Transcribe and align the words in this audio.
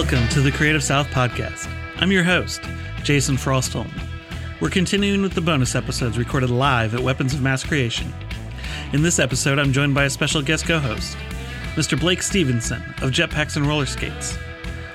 Welcome 0.00 0.28
to 0.28 0.40
the 0.40 0.50
Creative 0.50 0.82
South 0.82 1.08
Podcast. 1.08 1.70
I'm 1.98 2.10
your 2.10 2.24
host, 2.24 2.62
Jason 3.02 3.36
Frostholm. 3.36 3.90
We're 4.58 4.70
continuing 4.70 5.20
with 5.20 5.34
the 5.34 5.42
bonus 5.42 5.74
episodes 5.74 6.16
recorded 6.16 6.48
live 6.48 6.94
at 6.94 7.02
Weapons 7.02 7.34
of 7.34 7.42
Mass 7.42 7.62
Creation. 7.62 8.10
In 8.94 9.02
this 9.02 9.18
episode, 9.18 9.58
I'm 9.58 9.74
joined 9.74 9.94
by 9.94 10.04
a 10.04 10.10
special 10.10 10.40
guest 10.40 10.64
co 10.64 10.78
host, 10.78 11.18
Mr. 11.74 12.00
Blake 12.00 12.22
Stevenson 12.22 12.80
of 13.02 13.10
Jetpacks 13.10 13.58
and 13.58 13.66
Roller 13.66 13.84
Skates. 13.84 14.38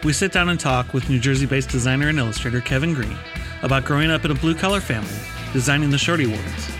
We 0.03 0.11
sit 0.11 0.31
down 0.31 0.49
and 0.49 0.59
talk 0.59 0.91
with 0.91 1.07
New 1.07 1.19
Jersey 1.19 1.45
based 1.45 1.69
designer 1.69 2.09
and 2.09 2.17
illustrator 2.17 2.59
Kevin 2.59 2.95
Green 2.95 3.15
about 3.61 3.85
growing 3.85 4.09
up 4.09 4.25
in 4.25 4.31
a 4.31 4.35
blue 4.35 4.55
collar 4.55 4.81
family, 4.81 5.19
designing 5.53 5.91
the 5.91 5.99
Shorty 5.99 6.25
Awards, 6.25 6.71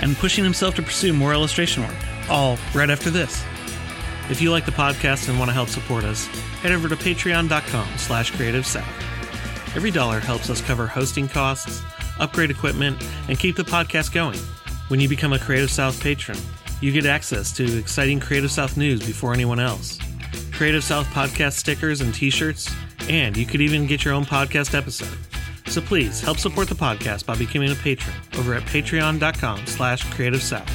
and 0.00 0.16
pushing 0.16 0.42
himself 0.42 0.74
to 0.74 0.82
pursue 0.82 1.12
more 1.12 1.32
illustration 1.32 1.84
work, 1.84 1.94
all 2.28 2.58
right 2.74 2.90
after 2.90 3.10
this. 3.10 3.44
If 4.30 4.40
you 4.40 4.52
like 4.52 4.64
the 4.64 4.70
podcast 4.70 5.28
and 5.28 5.38
want 5.38 5.48
to 5.48 5.52
help 5.52 5.68
support 5.68 6.04
us, 6.04 6.26
head 6.62 6.70
over 6.70 6.88
to 6.88 6.94
patreon.com 6.94 7.98
slash 7.98 8.30
creative 8.30 8.64
south. 8.64 8.86
Every 9.74 9.90
dollar 9.90 10.20
helps 10.20 10.48
us 10.48 10.60
cover 10.60 10.86
hosting 10.86 11.28
costs, 11.28 11.82
upgrade 12.20 12.50
equipment, 12.50 13.04
and 13.28 13.38
keep 13.38 13.56
the 13.56 13.64
podcast 13.64 14.12
going. 14.12 14.38
When 14.88 15.00
you 15.00 15.08
become 15.08 15.32
a 15.32 15.38
Creative 15.38 15.70
South 15.70 16.00
patron, 16.00 16.38
you 16.80 16.92
get 16.92 17.06
access 17.06 17.52
to 17.56 17.78
exciting 17.78 18.20
Creative 18.20 18.50
South 18.50 18.76
news 18.76 19.04
before 19.04 19.32
anyone 19.32 19.60
else, 19.60 19.98
Creative 20.52 20.82
South 20.82 21.06
podcast 21.08 21.52
stickers 21.52 22.00
and 22.00 22.14
t-shirts, 22.14 22.72
and 23.08 23.36
you 23.36 23.46
could 23.46 23.60
even 23.60 23.86
get 23.86 24.04
your 24.04 24.14
own 24.14 24.24
podcast 24.24 24.76
episode. 24.76 25.18
So 25.66 25.80
please 25.80 26.20
help 26.20 26.38
support 26.38 26.68
the 26.68 26.74
podcast 26.74 27.26
by 27.26 27.36
becoming 27.36 27.70
a 27.70 27.76
patron 27.76 28.16
over 28.38 28.54
at 28.54 28.62
patreon.com 28.62 29.66
slash 29.66 30.02
creative 30.12 30.42
south. 30.42 30.68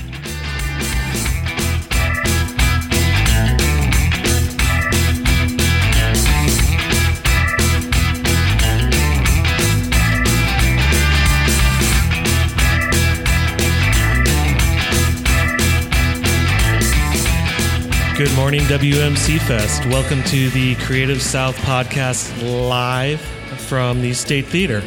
Good 18.18 18.34
morning, 18.34 18.62
WMC 18.62 19.42
Fest. 19.42 19.86
Welcome 19.88 20.24
to 20.24 20.50
the 20.52 20.76
Creative 20.76 21.22
South 21.22 21.58
podcast 21.58 22.32
live 22.70 23.20
from 23.20 24.02
the 24.02 24.14
State 24.14 24.46
Theater. 24.46 24.82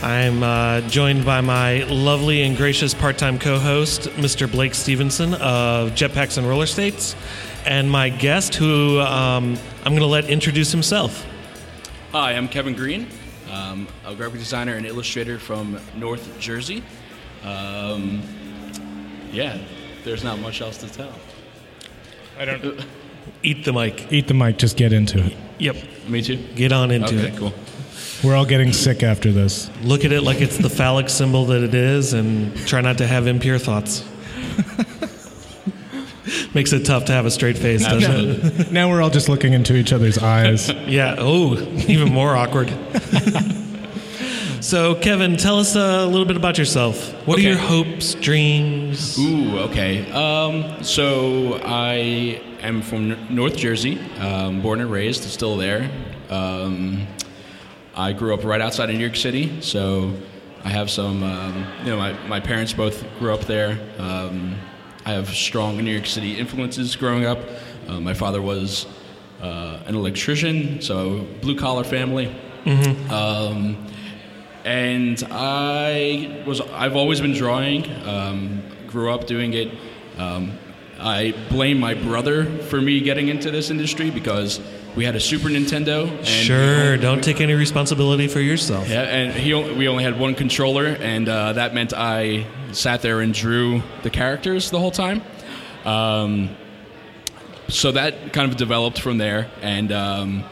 I'm 0.00 0.44
uh, 0.44 0.82
joined 0.82 1.24
by 1.24 1.40
my 1.40 1.82
lovely 1.82 2.42
and 2.42 2.56
gracious 2.56 2.94
part 2.94 3.18
time 3.18 3.40
co 3.40 3.58
host, 3.58 4.02
Mr. 4.10 4.48
Blake 4.48 4.76
Stevenson 4.76 5.34
of 5.34 5.90
Jetpacks 5.90 6.38
and 6.38 6.48
Roller 6.48 6.66
Skates, 6.66 7.16
and 7.66 7.90
my 7.90 8.10
guest, 8.10 8.54
who 8.54 9.00
um, 9.00 9.58
I'm 9.78 9.90
going 9.90 9.98
to 9.98 10.06
let 10.06 10.26
introduce 10.26 10.70
himself. 10.70 11.26
Hi, 12.12 12.34
I'm 12.34 12.46
Kevin 12.46 12.74
Green, 12.74 13.08
um, 13.50 13.88
a 14.06 14.14
graphic 14.14 14.38
designer 14.38 14.76
and 14.76 14.86
illustrator 14.86 15.40
from 15.40 15.80
North 15.96 16.38
Jersey. 16.38 16.84
Um, 17.42 18.22
yeah, 19.32 19.58
there's 20.04 20.22
not 20.22 20.38
much 20.38 20.60
else 20.60 20.78
to 20.78 20.88
tell. 20.88 21.12
I 22.38 22.44
don't 22.44 22.86
Eat 23.42 23.64
the 23.64 23.72
mic. 23.72 24.10
eat 24.12 24.26
the 24.26 24.34
mic. 24.34 24.58
Just 24.58 24.76
get 24.76 24.92
into 24.92 25.24
it. 25.24 25.36
Yep. 25.58 25.76
Me 26.08 26.22
too. 26.22 26.36
Get 26.54 26.72
on 26.72 26.90
into 26.90 27.08
Okay, 27.16 27.28
it. 27.28 27.36
cool. 27.36 27.52
We're 28.24 28.34
all 28.34 28.46
getting 28.46 28.72
sick 28.72 29.02
after 29.04 29.30
this. 29.30 29.70
Look 29.82 30.04
at 30.04 30.10
it 30.12 30.22
like 30.22 30.40
it's 30.40 30.58
the 30.58 30.68
phallic 30.70 31.08
symbol 31.08 31.44
that 31.46 31.62
it 31.62 31.74
is 31.74 32.14
and 32.14 32.56
try 32.66 32.80
not 32.80 32.98
to 32.98 33.06
have 33.06 33.26
impure 33.28 33.58
thoughts. 33.58 34.04
Makes 36.54 36.72
it 36.72 36.84
tough 36.84 37.04
to 37.06 37.12
have 37.12 37.26
a 37.26 37.30
straight 37.30 37.56
face, 37.56 37.84
doesn't 37.84 38.10
it? 38.60 38.72
Now 38.72 38.88
we're 38.90 39.00
all 39.02 39.10
just 39.10 39.28
looking 39.28 39.52
into 39.52 39.76
each 39.76 39.92
other's 39.92 40.18
eyes. 40.18 40.68
Yeah. 40.88 41.14
Oh, 41.18 41.54
even 41.86 42.12
more 42.12 42.34
awkward. 42.34 42.68
So, 44.68 44.94
Kevin, 44.96 45.38
tell 45.38 45.58
us 45.58 45.76
a 45.76 46.04
little 46.04 46.26
bit 46.26 46.36
about 46.36 46.58
yourself. 46.58 47.14
What 47.26 47.38
are 47.38 47.40
your 47.40 47.56
hopes, 47.56 48.12
dreams? 48.12 49.18
Ooh, 49.18 49.60
okay. 49.60 50.10
Um, 50.12 50.84
so 50.84 51.58
I 51.64 52.42
am 52.60 52.82
from 52.82 53.34
North 53.34 53.56
Jersey, 53.56 53.98
um, 54.18 54.60
born 54.60 54.82
and 54.82 54.90
raised, 54.90 55.24
still 55.24 55.56
there. 55.56 55.90
Um, 56.28 57.06
I 57.96 58.12
grew 58.12 58.34
up 58.34 58.44
right 58.44 58.60
outside 58.60 58.90
of 58.90 58.96
New 58.96 59.00
York 59.00 59.16
City, 59.16 59.58
so 59.62 60.14
I 60.64 60.68
have 60.68 60.90
some. 60.90 61.22
Um, 61.22 61.66
you 61.78 61.86
know, 61.86 61.96
my, 61.96 62.12
my 62.28 62.38
parents 62.38 62.74
both 62.74 63.06
grew 63.18 63.32
up 63.32 63.46
there. 63.46 63.78
Um, 63.96 64.54
I 65.06 65.12
have 65.12 65.30
strong 65.30 65.78
New 65.78 65.90
York 65.90 66.04
City 66.04 66.38
influences 66.38 66.94
growing 66.94 67.24
up. 67.24 67.38
Uh, 67.88 68.00
my 68.00 68.12
father 68.12 68.42
was 68.42 68.84
uh, 69.40 69.80
an 69.86 69.94
electrician, 69.94 70.82
so 70.82 71.26
blue 71.40 71.56
collar 71.56 71.84
family. 71.84 72.36
Um, 73.08 73.86
and 74.68 75.26
I 75.30 76.42
was 76.46 76.60
I've 76.60 76.94
always 76.94 77.20
been 77.22 77.32
drawing. 77.32 77.90
Um, 78.06 78.62
grew 78.86 79.10
up 79.10 79.26
doing 79.26 79.54
it. 79.54 79.72
Um, 80.18 80.58
I 81.00 81.34
blame 81.48 81.78
my 81.78 81.94
brother 81.94 82.44
for 82.44 82.80
me 82.80 83.00
getting 83.00 83.28
into 83.28 83.50
this 83.50 83.70
industry 83.70 84.10
because 84.10 84.60
we 84.94 85.04
had 85.04 85.14
a 85.16 85.20
Super 85.20 85.48
Nintendo. 85.48 86.10
And 86.10 86.26
Sure. 86.26 86.96
Don't 86.98 87.22
take 87.24 87.40
any 87.40 87.54
responsibility 87.54 88.28
for 88.28 88.40
yourself. 88.40 88.90
yeah, 88.90 89.02
and 89.02 89.32
he 89.32 89.54
we 89.54 89.88
only 89.88 90.04
had 90.04 90.18
one 90.18 90.34
controller, 90.34 90.86
and 90.86 91.28
uh, 91.28 91.54
that 91.54 91.72
meant 91.72 91.94
I 91.94 92.46
sat 92.72 93.00
there 93.00 93.20
and 93.20 93.32
drew 93.32 93.82
the 94.02 94.10
characters 94.10 94.70
the 94.70 94.78
whole 94.78 94.90
time. 94.90 95.22
Um, 95.86 96.50
so 97.68 97.92
that 97.92 98.32
kind 98.34 98.50
of 98.50 98.58
developed 98.58 99.00
from 99.00 99.16
there, 99.16 99.50
and 99.62 99.92
um, 99.92 100.44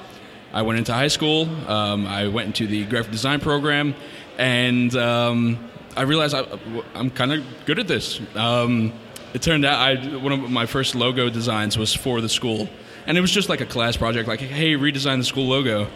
I 0.57 0.63
went 0.63 0.79
into 0.79 0.95
high 0.95 1.09
school. 1.09 1.47
Um, 1.69 2.07
I 2.07 2.29
went 2.29 2.47
into 2.47 2.67
the 2.67 2.87
graphic 2.87 3.13
design 3.13 3.41
program, 3.41 3.95
and 4.39 4.97
um, 4.97 5.59
I 5.95 6.03
realized 6.03 6.35
I, 6.35 6.47
I'm 6.95 7.11
kind 7.11 7.31
of 7.35 7.45
good 7.67 7.79
at 7.79 7.87
this. 7.87 8.21
Um, 8.35 8.95
it 9.35 9.43
turned 9.43 9.67
out 9.67 9.79
I 9.79 10.17
one 10.17 10.33
of 10.33 10.51
my 10.51 10.65
first 10.65 10.95
logo 10.95 11.29
designs 11.29 11.77
was 11.77 11.93
for 11.95 12.23
the 12.23 12.29
school, 12.31 12.71
and 13.07 13.19
it 13.19 13.21
was 13.21 13.31
just 13.31 13.51
like 13.51 13.61
a 13.61 13.67
class 13.67 13.99
project, 13.99 14.29
like 14.29 14.41
hey, 14.41 14.77
redesign 14.77 15.19
the 15.19 15.25
school 15.25 15.47
logo. 15.47 15.89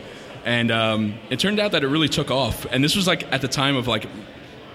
And 0.44 0.70
um, 0.70 1.14
it 1.30 1.40
turned 1.40 1.58
out 1.58 1.72
that 1.72 1.82
it 1.82 1.88
really 1.88 2.10
took 2.10 2.30
off, 2.30 2.66
and 2.70 2.84
this 2.84 2.94
was 2.96 3.06
like 3.06 3.32
at 3.32 3.40
the 3.40 3.48
time 3.48 3.76
of 3.76 3.88
like 3.88 4.06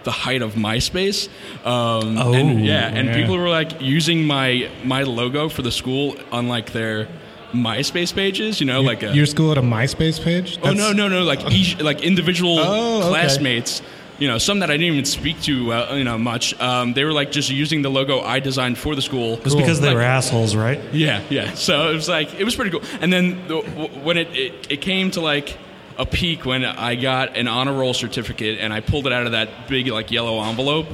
the 0.03 0.12
height 0.12 0.41
of 0.41 0.53
MySpace. 0.56 1.28
Um, 1.63 2.18
Oh, 2.18 2.34
and, 2.34 2.66
yeah, 2.66 2.88
and 2.88 3.07
yeah. 3.07 3.16
people 3.16 3.38
were 3.38 3.50
like 3.50 3.81
using 3.81 4.25
my 4.25 4.68
my 4.84 5.03
logo 5.03 5.47
for 5.47 5.62
the 5.62 5.72
school 5.72 6.16
on 6.31 6.47
like 6.47 6.72
their 6.72 7.07
MySpace 7.55 8.13
pages. 8.13 8.59
You 8.59 8.66
know, 8.67 8.81
like 8.81 9.01
a, 9.03 9.13
Your 9.16 9.25
school 9.25 9.49
had 9.49 9.57
a 9.57 9.61
MySpace 9.61 10.21
page? 10.23 10.59
oh 10.63 10.73
no 10.73 10.91
no 10.91 11.07
no 11.07 11.23
like 11.23 11.51
each 11.51 11.79
like 11.81 12.01
individual 12.01 12.57
Oh, 12.59 12.99
okay. 12.99 13.09
classmates. 13.09 13.81
You 14.17 14.29
know, 14.29 14.38
some 14.38 14.59
that 14.59 14.69
I 14.71 14.77
didn't 14.77 14.93
even 14.93 15.03
speak 15.03 15.41
to, 15.41 15.73
uh, 15.73 15.95
you 15.95 16.05
know, 16.05 16.17
much. 16.17 16.57
Um, 16.61 16.94
they 16.94 17.03
were 17.03 17.11
like 17.11 17.33
just 17.33 17.49
using 17.49 17.81
the 17.81 17.89
logo 17.89 18.21
I 18.21 18.39
designed 18.39 18.77
for 18.77 18.95
the 18.95 19.01
school. 19.01 19.39
It's 19.44 19.53
because 19.55 19.81
they 19.81 19.88
Like- 19.88 19.97
were 19.97 20.01
assholes, 20.03 20.55
right? 20.55 20.79
yeah, 20.94 21.21
yeah. 21.29 21.53
So 21.55 21.89
it 21.89 21.95
was 21.95 22.07
like 22.07 22.33
it 22.39 22.45
was 22.45 22.55
pretty 22.55 22.71
cool. 22.71 22.81
And 23.01 23.11
then 23.11 23.45
the, 23.49 23.61
w- 23.61 23.89
when 24.05 24.17
it, 24.17 24.29
it 24.33 24.67
it 24.69 24.77
came 24.81 25.11
to 25.11 25.21
like 25.21 25.57
a 25.97 26.05
peak 26.05 26.45
when 26.45 26.63
I 26.63 26.95
got 26.95 27.35
an 27.35 27.47
honor 27.49 27.73
roll 27.73 27.94
certificate 27.94 28.59
and 28.61 28.71
I 28.73 28.79
pulled 28.79 29.05
it 29.07 29.11
out 29.13 29.25
of 29.25 29.33
that 29.33 29.67
big 29.67 29.88
like 29.88 30.11
yellow 30.11 30.41
envelope, 30.44 30.88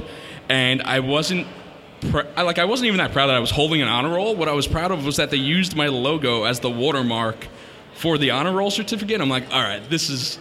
and 0.48 0.82
I 0.82 0.98
wasn't. 1.00 1.46
Pr- 2.10 2.20
I, 2.36 2.42
like 2.42 2.58
I 2.58 2.64
wasn't 2.64 2.88
even 2.88 2.98
that 2.98 3.12
proud 3.12 3.28
that 3.28 3.36
I 3.36 3.40
was 3.40 3.50
holding 3.50 3.80
an 3.82 3.88
honor 3.88 4.10
roll. 4.10 4.34
What 4.34 4.48
I 4.48 4.52
was 4.52 4.66
proud 4.66 4.90
of 4.90 5.04
was 5.04 5.16
that 5.16 5.30
they 5.30 5.36
used 5.36 5.76
my 5.76 5.86
logo 5.88 6.44
as 6.44 6.60
the 6.60 6.70
watermark 6.70 7.46
for 7.94 8.18
the 8.18 8.30
honor 8.32 8.52
roll 8.52 8.70
certificate. 8.70 9.20
I'm 9.20 9.28
like, 9.30 9.52
all 9.52 9.60
right, 9.62 9.82
this 9.88 10.10
is 10.10 10.38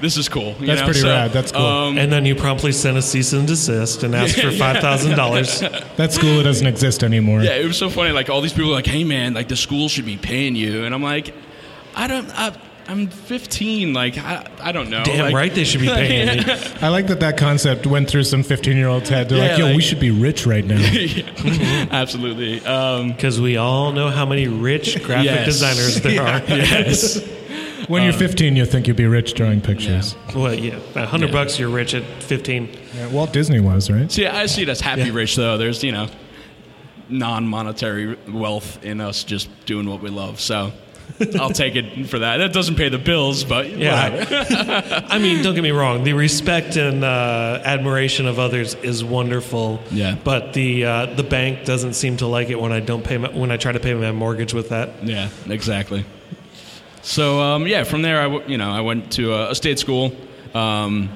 this 0.00 0.16
is 0.16 0.28
cool. 0.28 0.54
you 0.58 0.66
That's 0.66 0.80
know? 0.80 0.86
pretty 0.86 1.00
So, 1.00 1.08
rad. 1.08 1.30
That's 1.32 1.52
cool. 1.52 1.64
Um, 1.64 1.98
And 1.98 2.10
then 2.10 2.24
you 2.24 2.34
promptly 2.34 2.72
sent 2.72 2.96
a 2.96 3.02
cease 3.02 3.32
and 3.34 3.46
desist 3.46 4.02
and 4.02 4.14
asked 4.14 4.36
for 4.40 4.48
$5,000. 4.50 5.96
That 5.96 6.12
school 6.12 6.42
doesn't 6.42 6.66
exist 6.66 7.04
anymore. 7.04 7.42
Yeah, 7.42 7.52
it 7.56 7.66
was 7.66 7.76
so 7.76 7.90
funny. 7.90 8.10
Like 8.12 8.30
all 8.30 8.40
these 8.40 8.52
people 8.52 8.70
are 8.70 8.74
like, 8.74 8.86
"Hey, 8.86 9.04
man, 9.04 9.34
like 9.34 9.48
the 9.48 9.56
school 9.56 9.88
should 9.88 10.06
be 10.06 10.16
paying 10.16 10.56
you," 10.56 10.84
and 10.84 10.94
I'm 10.94 11.02
like, 11.02 11.34
"I 11.94 12.06
don't. 12.06 12.28
I, 12.30 12.56
I'm 12.88 13.06
15. 13.06 13.92
Like 13.94 14.18
I, 14.18 14.46
I 14.60 14.72
don't 14.72 14.90
know. 14.90 15.02
Damn 15.04 15.26
Like- 15.26 15.34
right 15.34 15.54
they 15.54 15.64
should 15.64 15.80
be 15.80 15.86
paying 15.94 16.38
you. 16.38 16.44
I 16.80 16.88
like 16.88 17.06
that 17.06 17.20
that 17.20 17.36
concept 17.36 17.86
went 17.86 18.08
through 18.10 18.24
some 18.24 18.42
15 18.42 18.76
year 18.76 18.88
old's 18.88 19.08
head. 19.08 19.28
They're 19.28 19.38
Yeah, 19.38 19.48
like, 19.50 19.58
yo, 19.58 19.66
like- 19.66 19.76
we 19.76 19.82
should 19.82 20.00
be 20.00 20.10
rich 20.10 20.46
right 20.46 20.64
now. 20.64 20.78
Absolutely. 21.90 22.64
Um, 22.66 23.08
Because 23.12 23.40
we 23.40 23.56
all 23.56 23.92
know 23.92 24.08
how 24.10 24.26
many 24.26 24.48
rich 24.48 25.02
graphic 25.04 25.26
Yes. 25.26 25.46
designers 25.46 26.00
there 26.00 26.22
are. 26.22 26.40
yes. 26.48 27.20
When 27.88 28.04
you're 28.04 28.12
15, 28.12 28.54
you 28.56 28.64
think 28.64 28.86
you'll 28.86 28.96
be 28.96 29.06
rich 29.06 29.34
drawing 29.34 29.60
pictures. 29.60 30.14
Well, 30.34 30.54
yeah, 30.54 30.78
a 30.94 31.04
hundred 31.04 31.26
Yeah. 31.30 31.32
bucks, 31.32 31.58
you're 31.58 31.68
rich 31.68 31.94
at 31.94 32.04
15. 32.22 32.68
Yeah, 32.94 33.08
Walt 33.08 33.32
Disney 33.32 33.58
was, 33.60 33.90
right? 33.90 34.10
See, 34.10 34.24
I 34.26 34.46
see 34.46 34.62
it 34.62 34.68
as 34.68 34.80
happy 34.80 35.02
Yeah. 35.02 35.12
rich 35.14 35.34
though. 35.36 35.58
There's 35.58 35.82
you 35.82 35.90
know, 35.92 36.08
non-monetary 37.08 38.16
wealth 38.30 38.84
in 38.84 39.00
us 39.00 39.24
just 39.24 39.48
doing 39.66 39.88
what 39.88 40.00
we 40.02 40.10
love. 40.10 40.40
So. 40.40 40.72
I'll 41.38 41.50
take 41.50 41.76
it 41.76 42.06
for 42.08 42.18
that. 42.20 42.38
That 42.38 42.52
doesn't 42.52 42.74
pay 42.76 42.88
the 42.88 42.98
bills, 42.98 43.44
but 43.44 43.70
Yeah. 43.70 45.04
I 45.08 45.18
mean, 45.18 45.42
don't 45.42 45.54
get 45.54 45.62
me 45.62 45.70
wrong. 45.70 46.02
The 46.04 46.14
respect 46.14 46.76
and 46.76 47.04
uh, 47.04 47.60
admiration 47.64 48.26
of 48.26 48.38
others 48.38 48.74
is 48.76 49.04
wonderful. 49.04 49.80
Yeah. 49.92 50.16
But 50.24 50.52
the 50.52 50.84
uh, 50.84 51.06
the 51.14 51.22
bank 51.22 51.64
doesn't 51.64 51.94
seem 51.94 52.16
to 52.18 52.26
like 52.26 52.50
it 52.50 52.60
when 52.60 52.72
I 52.72 52.80
don't 52.80 53.04
pay 53.04 53.18
my, 53.18 53.28
when 53.30 53.50
I 53.52 53.56
try 53.56 53.70
to 53.72 53.80
pay 53.80 53.94
my 53.94 54.10
mortgage 54.12 54.52
with 54.54 54.70
that. 54.70 55.04
yeah, 55.06 55.28
exactly. 55.46 56.04
so 57.02 57.40
um, 57.40 57.66
yeah, 57.66 57.84
from 57.84 58.02
there, 58.02 58.18
I 58.20 58.24
w- 58.24 58.44
you 58.48 58.58
know 58.58 58.70
I 58.70 58.80
went 58.80 59.12
to 59.12 59.34
a, 59.34 59.50
a 59.50 59.54
state 59.54 59.78
school. 59.78 60.12
Um, 60.54 61.08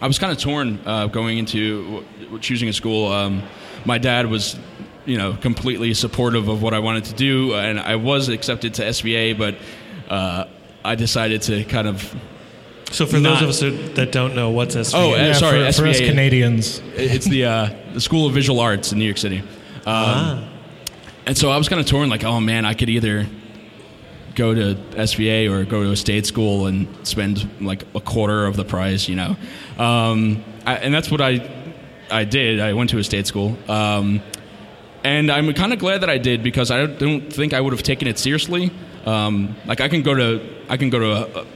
I 0.00 0.06
was 0.06 0.18
kind 0.18 0.32
of 0.32 0.38
torn 0.38 0.78
uh, 0.84 1.06
going 1.06 1.38
into 1.38 2.02
w- 2.22 2.38
choosing 2.40 2.68
a 2.68 2.72
school. 2.72 3.10
Um, 3.12 3.42
my 3.86 3.98
dad 3.98 4.26
was, 4.30 4.56
you 5.06 5.18
know, 5.18 5.34
completely 5.34 5.94
supportive 5.94 6.48
of 6.48 6.62
what 6.62 6.74
I 6.74 6.78
wanted 6.78 7.04
to 7.06 7.14
do, 7.14 7.54
and 7.54 7.78
I 7.78 7.96
was 7.96 8.28
accepted 8.28 8.74
to 8.74 8.82
SVA, 8.82 9.36
but 9.36 9.56
uh, 10.08 10.46
I 10.84 10.94
decided 10.94 11.42
to 11.42 11.64
kind 11.64 11.88
of. 11.88 12.14
So 12.90 13.06
for 13.06 13.18
Not- 13.18 13.40
those 13.40 13.60
of 13.60 13.70
us 13.70 13.94
that 13.96 14.12
don't 14.12 14.34
know 14.34 14.50
what's 14.50 14.76
SVA, 14.76 14.94
Oh, 14.94 15.12
uh, 15.14 15.16
Yeah, 15.16 15.32
sorry, 15.32 15.72
for, 15.72 15.82
for 15.82 15.86
us 15.88 15.98
Canadians. 16.00 16.80
It's 16.94 17.26
the 17.26 17.44
uh, 17.44 17.70
the 17.92 18.00
School 18.00 18.26
of 18.26 18.34
Visual 18.34 18.60
Arts 18.60 18.92
in 18.92 18.98
New 18.98 19.04
York 19.04 19.18
City. 19.18 19.42
Um, 19.86 20.48
And 21.26 21.36
so 21.36 21.50
I 21.50 21.56
was 21.56 21.68
kind 21.70 21.80
of 21.80 21.86
torn, 21.86 22.10
like, 22.10 22.22
oh 22.24 22.38
man, 22.40 22.64
I 22.66 22.74
could 22.74 22.90
either 22.90 23.26
go 24.34 24.52
to 24.54 24.74
SVA 24.96 25.50
or 25.50 25.64
go 25.64 25.82
to 25.84 25.90
a 25.90 25.96
state 25.96 26.26
school 26.26 26.66
and 26.66 26.86
spend 27.06 27.48
like 27.60 27.84
a 27.94 28.00
quarter 28.00 28.46
of 28.46 28.56
the 28.56 28.64
price, 28.64 29.08
you 29.08 29.16
know. 29.16 29.36
Um, 29.78 30.44
I, 30.66 30.76
and 30.76 30.92
that's 30.92 31.10
what 31.10 31.20
I 31.20 31.50
I 32.10 32.24
did. 32.24 32.60
I 32.60 32.74
went 32.74 32.90
to 32.90 32.98
a 32.98 33.04
state 33.04 33.26
school. 33.26 33.56
Um, 33.68 34.20
and 35.04 35.30
I'm 35.30 35.52
kind 35.52 35.72
of 35.72 35.78
glad 35.78 36.00
that 36.00 36.10
I 36.10 36.18
did 36.18 36.42
because 36.42 36.70
I 36.70 36.86
don't, 36.86 37.32
think 37.32 37.52
I 37.52 37.60
would 37.60 37.72
have 37.72 37.82
taken 37.82 38.08
it 38.08 38.18
seriously. 38.18 38.72
Um, 39.04 39.54
like 39.66 39.80
I 39.80 39.88
can 39.88 40.02
go 40.02 40.14
to 40.14 40.40
I 40.68 40.78
can 40.78 40.88
go 40.88 40.98
to 40.98 41.12
a, 41.12 41.42
a 41.42 41.46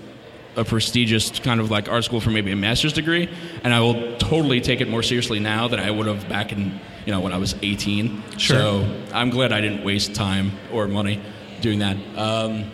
a 0.59 0.65
prestigious 0.65 1.39
kind 1.39 1.61
of 1.61 1.71
like 1.71 1.89
art 1.89 2.05
school 2.05 2.21
for 2.21 2.31
maybe 2.31 2.51
a 2.51 2.57
master's 2.57 2.93
degree, 2.93 3.29
and 3.63 3.73
I 3.73 3.81
will 3.81 4.17
totally 4.19 4.61
take 4.61 4.81
it 4.81 4.89
more 4.89 5.03
seriously 5.03 5.39
now 5.39 5.69
than 5.69 5.79
I 5.79 5.91
would 5.91 6.07
have 6.07 6.29
back 6.29 6.53
in 6.53 6.81
you 7.07 7.13
know 7.13 7.21
when 7.21 7.33
I 7.33 7.39
was 7.39 7.55
18. 7.63 8.23
Sure. 8.39 8.57
So 8.57 9.03
I'm 9.15 9.31
glad 9.31 9.53
I 9.53 9.61
didn't 9.61 9.85
waste 9.85 10.15
time 10.15 10.53
or 10.73 10.89
money 10.89 11.23
doing 11.61 11.79
that. 11.79 11.97
Um, 12.17 12.71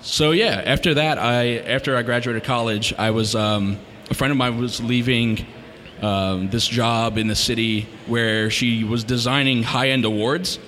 so 0.00 0.30
yeah, 0.30 0.62
after 0.64 0.94
that, 0.94 1.18
I 1.18 1.58
after 1.58 1.96
I 1.96 2.02
graduated 2.02 2.44
college, 2.44 2.94
I 2.96 3.10
was 3.10 3.34
um, 3.34 3.78
a 4.10 4.14
friend 4.14 4.30
of 4.30 4.38
mine 4.38 4.58
was 4.58 4.80
leaving 4.80 5.44
um, 6.02 6.48
this 6.50 6.66
job 6.66 7.18
in 7.18 7.26
the 7.28 7.34
city 7.36 7.86
where 8.06 8.50
she 8.50 8.84
was 8.84 9.04
designing 9.04 9.62
high 9.62 9.90
end 9.90 10.04
awards, 10.04 10.58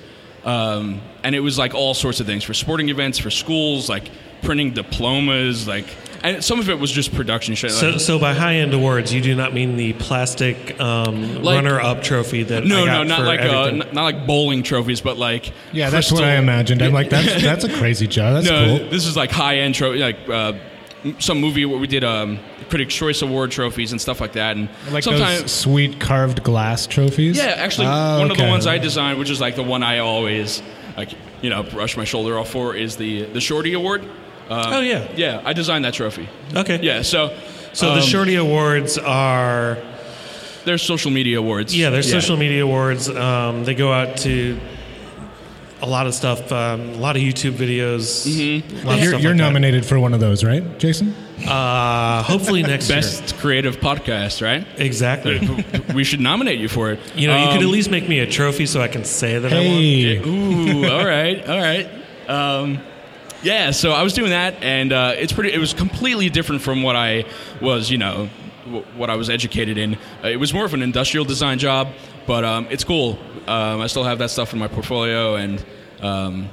um, 0.44 1.00
and 1.22 1.34
it 1.34 1.40
was 1.40 1.58
like 1.58 1.74
all 1.74 1.94
sorts 1.94 2.20
of 2.20 2.26
things 2.26 2.44
for 2.44 2.54
sporting 2.54 2.88
events, 2.88 3.18
for 3.18 3.30
schools, 3.30 3.88
like 3.88 4.10
printing 4.42 4.72
diplomas, 4.72 5.68
like 5.68 5.86
and 6.22 6.44
some 6.44 6.60
of 6.60 6.68
it 6.68 6.78
was 6.78 6.90
just 6.90 7.14
production 7.14 7.54
shit. 7.54 7.70
So, 7.70 7.90
like- 7.90 8.00
so 8.00 8.18
by 8.18 8.34
high-end 8.34 8.74
awards, 8.74 9.12
you 9.12 9.22
do 9.22 9.34
not 9.34 9.54
mean 9.54 9.76
the 9.76 9.94
plastic 9.94 10.78
um, 10.80 11.42
Like- 11.42 11.54
runner-up 11.54 12.02
trophy 12.02 12.42
that 12.44 12.64
no, 12.64 12.82
I 12.82 12.86
got 12.86 12.92
no, 12.92 13.02
not 13.04 13.18
for 13.20 13.24
like 13.24 13.40
uh, 13.40 13.70
not 13.92 14.02
like 14.02 14.26
bowling 14.26 14.62
trophies, 14.62 15.00
but 15.00 15.16
like 15.16 15.52
Yeah, 15.72 15.88
that's 15.90 16.12
what 16.12 16.24
I 16.24 16.36
imagined. 16.36 16.82
I'm 16.82 16.92
like, 16.92 17.08
that's 17.10 17.42
that's 17.42 17.64
a 17.64 17.72
crazy 17.72 18.06
job. 18.06 18.34
That's 18.34 18.46
no, 18.46 18.78
cool. 18.78 18.88
this 18.90 19.06
is 19.06 19.16
like 19.16 19.30
high 19.30 19.58
end 19.58 19.74
trophy, 19.74 19.98
like 19.98 20.28
uh, 20.28 20.54
some 21.18 21.40
movie 21.40 21.64
where 21.64 21.78
we 21.78 21.86
did 21.86 22.04
um, 22.04 22.38
Critics' 22.68 22.94
Choice 22.94 23.22
Award 23.22 23.50
trophies 23.50 23.92
and 23.92 24.00
stuff 24.00 24.20
like 24.20 24.32
that. 24.32 24.56
And 24.56 24.68
Like 24.90 25.02
sometimes, 25.04 25.42
those 25.42 25.50
sweet 25.52 25.98
carved 26.00 26.42
glass 26.42 26.86
trophies. 26.86 27.36
yeah, 27.36 27.54
actually, 27.56 27.86
Oh, 27.88 28.18
one 28.20 28.30
of 28.30 28.36
the 28.36 28.44
ones 28.48 28.66
I 28.66 28.78
designed, 28.78 29.18
which 29.18 29.30
is 29.30 29.40
like 29.40 29.56
the 29.56 29.62
one 29.62 29.82
I 29.82 29.98
always 29.98 30.62
like, 30.96 31.10
you 31.42 31.48
know, 31.50 31.62
brush 31.62 31.96
my 31.96 32.04
shoulder 32.04 32.38
off 32.38 32.50
for, 32.50 32.74
is 32.74 32.96
the 32.96 33.24
the 33.24 33.40
Shorty 33.40 33.72
Award. 33.74 34.04
Uh, 34.48 34.64
Oh, 34.74 34.80
yeah. 34.80 35.06
yeah, 35.16 35.40
I 35.44 35.52
designed 35.52 35.84
that 35.84 35.94
trophy. 35.94 36.28
okay. 36.54 36.80
Yeah, 36.82 37.02
so 37.02 37.34
So 37.72 37.94
the 37.94 38.00
um, 38.00 38.06
Shorty 38.06 38.34
Awards 38.34 38.98
are 38.98 39.78
They're 40.64 40.76
social 40.76 41.10
media 41.10 41.38
awards. 41.38 41.74
yeah, 41.76 41.88
they're 41.90 42.02
social 42.02 42.36
media 42.36 42.64
awards. 42.64 43.08
Um, 43.08 43.64
they 43.64 43.74
go 43.74 43.92
out 43.92 44.16
to 44.18 44.58
a 45.82 45.86
lot 45.86 46.06
of 46.06 46.14
stuff, 46.14 46.50
um, 46.52 46.80
a 46.90 46.96
lot 46.96 47.16
of 47.16 47.22
YouTube 47.22 47.52
videos. 47.52 48.26
Mm-hmm. 48.26 48.88
of 48.88 48.98
You're, 48.98 49.04
you're 49.04 49.12
like 49.12 49.22
that. 49.22 49.34
nominated 49.36 49.84
for 49.86 49.98
one 49.98 50.12
of 50.14 50.20
those, 50.20 50.44
right, 50.44 50.78
Jason? 50.78 51.14
Uh, 51.48 52.22
hopefully 52.22 52.62
next 52.62 52.88
year. 52.90 52.98
Best 53.00 53.36
creative 53.38 53.78
podcast, 53.78 54.42
right? 54.42 54.66
Exactly. 54.78 55.40
we 55.94 56.04
should 56.04 56.20
nominate 56.20 56.58
you 56.58 56.68
for 56.68 56.90
it. 56.90 57.00
You 57.16 57.28
know, 57.28 57.36
you 57.38 57.48
could 57.48 57.58
Um, 57.58 57.64
at 57.64 57.70
least 57.70 57.90
make 57.90 58.08
me 58.08 58.18
a 58.18 58.26
trophy 58.26 58.66
so 58.66 58.80
I 58.82 58.88
can 58.88 59.04
say 59.04 59.38
that 59.38 59.52
I 59.52 59.56
won. 59.56 59.64
Hey, 59.64 60.16
Ooh, 60.18 60.84
all 60.90 61.04
right, 61.04 61.48
all 61.48 61.58
right. 61.58 61.88
Um, 62.28 62.78
yeah, 63.42 63.70
so 63.70 63.92
I 63.92 64.02
was 64.02 64.12
doing 64.12 64.30
that, 64.30 64.62
and 64.62 64.92
uh, 64.92 65.14
it's 65.16 65.32
pretty. 65.32 65.50
It 65.52 65.58
was 65.58 65.72
completely 65.72 66.28
different 66.28 66.60
from 66.60 66.82
what 66.82 66.94
I 66.94 67.24
was, 67.62 67.90
you 67.90 67.96
know, 67.96 68.28
w- 68.28 68.49
what 68.96 69.10
I 69.10 69.16
was 69.16 69.30
educated 69.30 69.78
in. 69.78 69.94
Uh, 70.22 70.28
it 70.28 70.36
was 70.36 70.52
more 70.52 70.64
of 70.64 70.74
an 70.74 70.82
industrial 70.82 71.24
design 71.24 71.58
job, 71.58 71.88
but 72.26 72.44
um, 72.44 72.66
it's 72.70 72.84
cool. 72.84 73.18
Um, 73.46 73.80
I 73.80 73.86
still 73.86 74.04
have 74.04 74.18
that 74.18 74.30
stuff 74.30 74.52
in 74.52 74.58
my 74.58 74.68
portfolio, 74.68 75.36
and 75.36 75.64
um, 76.00 76.48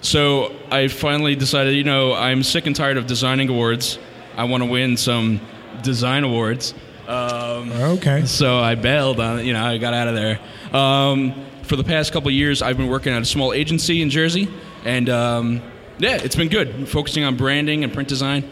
so 0.00 0.54
I 0.70 0.88
finally 0.88 1.34
decided, 1.34 1.74
you 1.74 1.84
know, 1.84 2.14
I'm 2.14 2.42
sick 2.42 2.66
and 2.66 2.76
tired 2.76 2.96
of 2.96 3.06
designing 3.06 3.48
awards. 3.48 3.98
I 4.36 4.44
want 4.44 4.62
to 4.62 4.68
win 4.68 4.96
some 4.96 5.40
design 5.82 6.24
awards. 6.24 6.74
Um, 7.08 7.72
okay. 7.72 8.26
so 8.26 8.58
I 8.58 8.74
bailed 8.74 9.20
on, 9.20 9.44
you 9.44 9.52
know, 9.52 9.64
I 9.64 9.78
got 9.78 9.94
out 9.94 10.08
of 10.08 10.14
there. 10.14 10.40
Um, 10.72 11.34
for 11.62 11.76
the 11.76 11.84
past 11.84 12.12
couple 12.12 12.28
of 12.28 12.34
years, 12.34 12.62
I've 12.62 12.76
been 12.76 12.88
working 12.88 13.12
at 13.12 13.22
a 13.22 13.24
small 13.24 13.52
agency 13.52 14.02
in 14.02 14.10
Jersey, 14.10 14.48
and 14.84 15.08
um, 15.08 15.62
yeah, 15.98 16.16
it's 16.16 16.36
been 16.36 16.48
good. 16.48 16.88
Focusing 16.88 17.24
on 17.24 17.36
branding 17.36 17.82
and 17.82 17.92
print 17.92 18.08
design. 18.08 18.48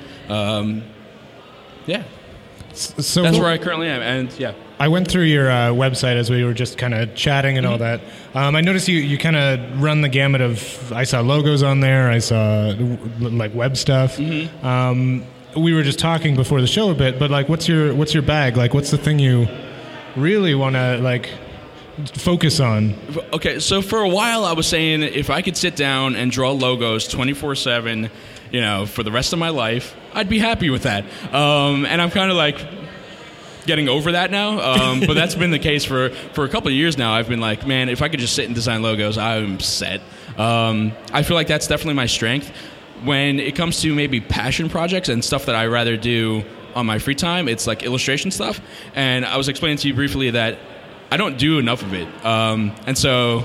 Yeah, 1.87 2.03
So 2.73 3.23
that's 3.23 3.39
where 3.39 3.49
I 3.49 3.59
currently 3.59 3.89
am, 3.89 4.03
and 4.03 4.33
yeah. 4.39 4.55
I 4.79 4.89
went 4.89 5.09
through 5.09 5.25
your 5.25 5.49
uh, 5.49 5.69
website 5.71 6.17
as 6.17 6.31
we 6.31 6.43
were 6.45 6.55
just 6.55 6.77
kind 6.79 6.95
of 6.95 7.15
chatting 7.15 7.57
and 7.57 7.67
all 7.67 7.79
that. 7.79 8.01
Um, 8.35 8.57
I 8.57 8.61
noticed 8.61 8.89
you, 8.89 8.99
you 8.99 9.17
kind 9.19 9.37
of 9.37 9.81
run 9.81 10.01
the 10.01 10.09
gamut 10.09 10.41
of. 10.41 10.93
I 10.93 11.05
saw 11.05 11.21
logos 11.21 11.63
on 11.63 11.81
there. 11.81 12.11
I 12.11 12.19
saw 12.19 12.75
like 13.21 13.55
web 13.55 13.77
stuff. 13.77 14.19
Um, 14.65 15.25
we 15.57 15.73
were 15.75 15.85
just 15.85 16.01
talking 16.01 16.35
before 16.35 16.61
the 16.61 16.67
show 16.67 16.91
a 16.91 16.95
bit, 16.95 17.19
but 17.21 17.31
like, 17.31 17.49
what's 17.49 17.69
your 17.69 17.95
what's 17.95 18.13
your 18.13 18.25
bag? 18.25 18.57
Like, 18.57 18.75
what's 18.75 18.91
the 18.91 18.99
thing 18.99 19.21
you 19.21 19.47
really 20.17 20.55
want 20.57 20.75
to 20.75 20.99
like 20.99 21.31
focus 22.15 22.59
on? 22.59 22.95
Okay, 23.33 23.61
so 23.61 23.81
for 23.81 24.01
a 24.01 24.09
while, 24.09 24.45
I 24.45 24.53
was 24.53 24.67
saying 24.67 25.03
if 25.03 25.31
I 25.31 25.43
could 25.43 25.57
sit 25.57 25.77
down 25.77 26.17
and 26.17 26.31
draw 26.33 26.51
logos 26.51 27.07
24 27.07 27.55
7, 27.55 28.11
you 28.51 28.61
know, 28.61 28.87
for 28.87 29.03
the 29.03 29.13
rest 29.13 29.33
of 29.33 29.39
my 29.39 29.49
life, 29.49 29.95
I'd 30.13 30.29
be 30.29 30.39
happy 30.39 30.71
with 30.71 30.85
that. 30.85 31.05
Um, 31.35 31.87
and 31.87 32.01
I'm 32.01 32.11
kind 32.11 32.31
of 32.31 32.37
like 32.37 32.59
getting 33.67 33.89
over 33.89 34.13
that 34.13 34.31
now. 34.31 34.61
Um, 34.61 35.01
but 35.01 35.15
that's 35.15 35.35
been 35.35 35.51
the 35.51 35.59
case 35.59 35.85
for, 35.85 36.11
for 36.11 36.45
a 36.45 36.49
couple 36.49 36.69
of 36.69 36.75
years 36.75 36.99
now. 36.99 37.13
I've 37.15 37.29
been 37.29 37.41
like, 37.41 37.67
man, 37.67 37.89
if 37.89 38.03
I 38.03 38.09
could 38.09 38.21
just 38.21 38.35
sit 38.35 38.47
and 38.47 38.55
design 38.55 38.83
logos, 38.83 39.19
I'm 39.19 39.61
set. 39.61 40.01
Um, 40.37 40.93
I 41.13 41.23
feel 41.23 41.35
like 41.35 41.47
that's 41.47 41.67
definitely 41.67 41.95
my 41.95 42.07
strength. 42.07 42.51
When 43.05 43.39
it 43.39 43.55
comes 43.57 43.81
to 43.83 43.95
maybe 43.95 44.21
passion 44.21 44.69
projects 44.69 45.09
and 45.09 45.25
stuff 45.25 45.47
that 45.47 45.55
I 45.55 45.67
rather 45.67 45.97
do 45.97 46.45
on 46.75 46.87
my 46.87 46.99
free 46.99 47.15
time, 47.15 47.49
it's 47.49 47.67
like 47.67 47.83
illustration 47.83 48.31
stuff. 48.31 48.61
And 48.95 49.25
I 49.25 49.37
was 49.37 49.49
explaining 49.49 49.79
to 49.79 49.89
you 49.89 49.95
briefly 49.95 50.31
that 50.31 50.59
I 51.11 51.17
don't 51.17 51.39
do 51.39 51.59
enough 51.59 51.83
of 51.83 51.93
it. 51.93 52.09
Um, 52.25 52.75
and 52.87 52.97
so, 52.97 53.45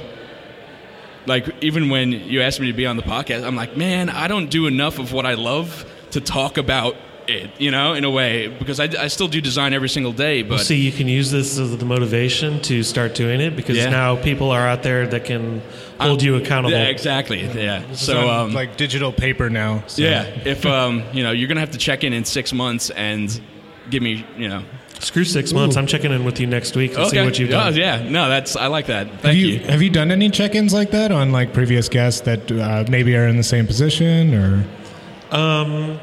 like, 1.30 1.46
even 1.64 1.90
when 1.90 2.12
you 2.12 2.42
asked 2.42 2.60
me 2.60 2.68
to 2.68 2.74
be 2.74 2.86
on 2.86 2.98
the 2.98 3.04
podcast, 3.04 3.46
I'm 3.48 3.56
like, 3.56 3.78
man, 3.78 4.10
I 4.10 4.28
don't 4.28 4.50
do 4.50 4.68
enough 4.68 5.00
of 5.00 5.14
what 5.14 5.26
I 5.26 5.36
love 5.36 5.86
to 6.12 6.20
talk 6.20 6.58
about 6.58 6.96
it, 7.28 7.52
you 7.60 7.70
know, 7.70 7.94
in 7.94 8.04
a 8.04 8.10
way, 8.10 8.48
because 8.48 8.80
I, 8.80 8.86
I 9.06 9.08
still 9.08 9.28
do 9.28 9.40
design 9.40 9.72
every 9.74 9.88
single 9.90 10.12
day. 10.12 10.42
But 10.42 10.50
Well, 10.56 10.60
see, 10.66 10.78
you 10.78 10.92
can 10.92 11.08
use 11.08 11.30
this 11.30 11.60
as 11.60 11.78
the 11.78 11.86
motivation 11.86 12.60
to 12.64 12.82
start 12.82 13.14
doing 13.14 13.40
it 13.40 13.56
because 13.56 13.78
Yeah. 13.78 13.90
now 13.92 14.16
people 14.16 14.50
are 14.50 14.68
out 14.68 14.82
there 14.82 15.06
that 15.08 15.26
can 15.26 15.62
hold 16.00 16.24
you 16.24 16.36
accountable. 16.38 16.72
yeah, 16.76 16.86
exactly. 16.88 17.42
Yeah. 17.42 17.84
It's 17.92 18.02
So, 18.02 18.28
on, 18.28 18.46
um, 18.48 18.54
like 18.54 18.78
digital 18.78 19.12
paper 19.12 19.48
now. 19.52 19.84
so- 19.86 20.02
yeah, 20.02 20.24
if 20.46 20.66
um, 20.66 21.04
you 21.14 21.22
know, 21.22 21.32
you're 21.32 21.48
gonna 21.48 21.60
have 21.60 21.72
to 21.72 21.78
check 21.78 22.04
in 22.04 22.14
in 22.14 22.26
six 22.26 22.52
months 22.52 22.90
and 22.90 23.40
give 23.90 24.04
me, 24.04 24.26
you 24.38 24.48
know, 24.50 24.64
Screw 25.00 25.24
six 25.24 25.54
months. 25.54 25.78
I'm 25.78 25.88
checking 25.88 26.12
in 26.12 26.26
with 26.26 26.42
you 26.42 26.48
next 26.48 26.76
week 26.76 26.94
to 26.96 27.10
see 27.10 27.22
what 27.22 27.40
you've 27.40 27.50
Oh, 27.52 27.54
done. 27.54 27.76
yeah, 27.78 28.04
no, 28.10 28.28
that's 28.28 28.58
I 28.58 28.68
like 28.68 28.88
that. 28.88 29.08
Thank 29.08 29.22
Have 29.24 29.36
you, 29.36 29.48
you. 29.48 29.60
have 29.60 29.82
you 29.82 29.90
done 29.90 30.12
any 30.12 30.30
check-ins 30.30 30.74
like 30.74 30.92
that 30.92 31.12
on 31.14 31.32
like 31.32 31.54
previous 31.54 31.88
guests 31.88 32.20
that 32.22 32.52
uh, 32.52 32.84
maybe 32.90 33.16
are 33.16 33.26
in 33.26 33.38
the 33.38 33.44
same 33.44 33.66
position 33.66 34.34
or? 34.36 34.66
Um, 35.32 36.00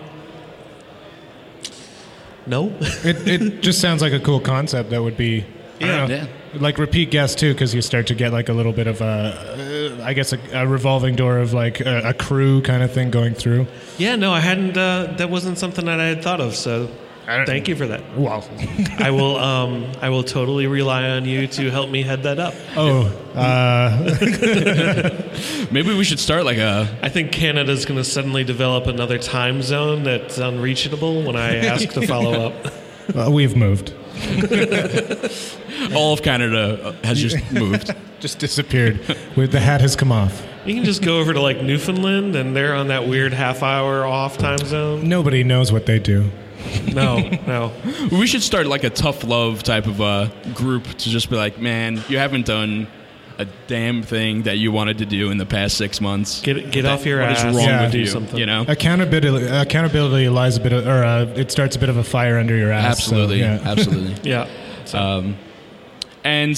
no. 2.46 2.68
It, 3.04 3.28
it 3.28 3.60
just 3.62 3.80
sounds 3.80 4.00
like 4.02 4.12
a 4.14 4.20
cool 4.20 4.40
concept 4.40 4.90
that 4.90 5.02
would 5.02 5.16
be 5.16 5.44
I 5.80 5.86
don't 5.86 6.10
Yeah. 6.10 6.26
like 6.54 6.78
repeat 6.78 7.10
guests 7.10 7.36
too 7.38 7.52
because 7.52 7.74
you 7.74 7.82
start 7.82 8.06
to 8.06 8.14
get 8.14 8.32
like 8.32 8.48
a 8.48 8.52
little 8.54 8.72
bit 8.72 8.86
of 8.86 9.00
a 9.02 9.98
uh, 10.00 10.04
I 10.04 10.14
guess 10.14 10.32
a, 10.32 10.38
a 10.54 10.66
revolving 10.66 11.16
door 11.16 11.36
of 11.38 11.52
like 11.52 11.80
a, 11.80 12.00
a 12.08 12.14
crew 12.14 12.62
kind 12.62 12.82
of 12.82 12.92
thing 12.92 13.10
going 13.10 13.34
through. 13.34 13.66
yeah, 13.98 14.16
no, 14.16 14.32
I 14.32 14.40
hadn't. 14.40 14.76
Uh, 14.76 15.12
that 15.18 15.28
wasn't 15.28 15.58
something 15.58 15.84
that 15.84 16.00
I 16.00 16.06
had 16.06 16.22
thought 16.22 16.40
of. 16.40 16.54
So, 16.54 16.88
thank 17.26 17.68
you 17.68 17.76
for 17.76 17.86
that. 17.88 18.02
Wow. 18.16 18.44
I 18.98 19.10
will. 19.10 19.36
Um, 19.36 19.90
I 20.00 20.08
will 20.10 20.22
totally 20.22 20.66
rely 20.66 21.08
on 21.10 21.24
you 21.24 21.46
to 21.48 21.70
help 21.70 21.90
me 21.90 22.02
head 22.02 22.22
that 22.22 22.38
up. 22.38 22.54
oh, 22.76 23.06
uh, 23.34 24.16
Maybe 25.70 25.94
we 25.96 26.04
should 26.04 26.20
start 26.20 26.44
like 26.44 26.58
a 26.58 26.88
I 27.02 27.08
think 27.08 27.32
Canada's 27.32 27.84
going 27.84 27.98
to 27.98 28.04
suddenly 28.04 28.44
develop 28.44 28.86
another 28.86 29.18
time 29.18 29.62
zone 29.62 30.04
that's 30.04 30.38
unreachable 30.38 31.22
when 31.24 31.36
I 31.36 31.56
ask 31.56 31.88
to 31.90 32.06
follow 32.06 32.46
up. 32.46 32.72
well, 33.14 33.32
we've 33.38 33.56
moved, 33.56 33.92
all 35.94 36.12
of 36.12 36.22
Canada 36.22 36.96
has 37.04 37.20
just 37.20 37.52
moved. 37.52 37.94
just 38.20 38.38
disappeared. 38.38 39.00
With 39.36 39.52
the 39.52 39.60
hat 39.60 39.80
has 39.80 39.96
come 39.96 40.12
off. 40.12 40.46
You 40.64 40.74
can 40.74 40.84
just 40.84 41.02
go 41.02 41.20
over 41.20 41.32
to 41.34 41.40
like 41.40 41.62
Newfoundland, 41.62 42.34
and 42.34 42.56
they're 42.56 42.74
on 42.74 42.88
that 42.88 43.06
weird 43.06 43.32
half 43.32 43.62
hour 43.62 44.04
off 44.04 44.38
time 44.38 44.58
zone. 44.58 45.08
Nobody 45.08 45.44
knows 45.44 45.70
what 45.72 45.86
they 45.86 45.98
do. 45.98 46.30
No, 46.94 47.18
no. 47.46 47.72
We 48.10 48.26
should 48.26 48.42
start 48.42 48.66
like 48.66 48.84
a 48.84 48.90
tough 48.90 49.24
love 49.24 49.62
type 49.62 49.86
of 49.86 50.00
uh, 50.00 50.28
group 50.54 50.84
to 50.84 51.08
just 51.10 51.28
be 51.30 51.36
like, 51.36 51.58
man, 51.58 52.02
you 52.08 52.18
haven't 52.18 52.46
done 52.46 52.86
a 53.38 53.46
damn 53.66 54.02
thing 54.02 54.42
that 54.44 54.56
you 54.56 54.72
wanted 54.72 54.98
to 54.98 55.04
do 55.06 55.30
in 55.30 55.36
the 55.36 55.44
past 55.44 55.76
six 55.76 56.00
months. 56.00 56.40
Get 56.40 56.70
get 56.70 56.86
off 56.86 57.04
your 57.04 57.20
What 57.20 57.32
is 57.32 57.38
ass. 57.38 57.54
wrong 57.54 57.64
Yeah. 57.64 57.82
with 57.82 57.92
do 57.92 57.98
you? 57.98 58.06
something. 58.06 58.38
You 58.38 58.46
know, 58.46 58.64
Accountability, 58.66 59.46
accountability 59.46 60.28
lies 60.30 60.56
a 60.56 60.60
bit, 60.60 60.72
of, 60.72 60.86
or 60.86 61.04
uh, 61.04 61.24
it 61.36 61.50
starts 61.50 61.76
a 61.76 61.78
bit 61.78 61.90
of 61.90 61.98
a 61.98 62.04
fire 62.04 62.38
under 62.38 62.56
your 62.56 62.72
ass. 62.72 63.04
so, 63.04 63.14
absolutely, 63.16 63.40
yeah. 63.40 63.60
absolutely. 63.64 64.14
Yeah. 64.30 64.48
Um, 64.94 65.36
and 66.24 66.56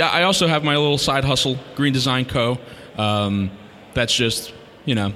I 0.00 0.22
also 0.22 0.46
have 0.46 0.64
my 0.64 0.76
little 0.76 0.98
side 0.98 1.24
hustle, 1.24 1.58
Green 1.74 1.92
Design 1.92 2.24
Co. 2.24 2.58
Um, 2.96 3.50
that's 3.94 4.14
just 4.14 4.52
you 4.86 4.94
know 4.94 5.12